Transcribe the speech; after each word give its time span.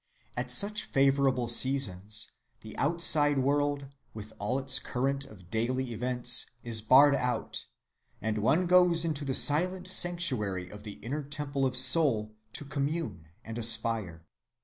At 0.35 0.49
such 0.49 0.85
favorable 0.85 1.47
seasons 1.47 2.31
the 2.61 2.75
outside 2.79 3.37
world, 3.37 3.87
with 4.15 4.33
all 4.39 4.57
its 4.57 4.79
current 4.79 5.25
of 5.25 5.51
daily 5.51 5.93
events, 5.93 6.49
is 6.63 6.81
barred 6.81 7.13
out, 7.13 7.67
and 8.19 8.39
one 8.39 8.65
goes 8.65 9.05
into 9.05 9.23
the 9.23 9.35
silent 9.35 9.87
sanctuary 9.87 10.69
of 10.71 10.81
the 10.81 10.93
inner 11.03 11.21
temple 11.21 11.67
of 11.67 11.77
soul 11.77 12.33
to 12.53 12.65
commune 12.65 13.27
and 13.45 13.59
aspire. 13.59 14.25